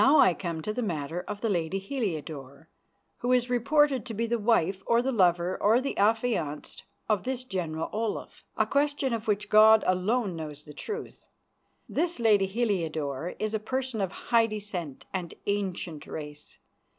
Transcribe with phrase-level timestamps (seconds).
[0.01, 2.69] "Now I come to the matter of the lady Heliodore,
[3.19, 7.43] who is reported to be the wife or the lover or the affianced of this
[7.43, 11.27] General Olaf, a question of which God alone knows the truth.
[11.87, 16.57] This lady Heliodore is a person of high descent and ancient race.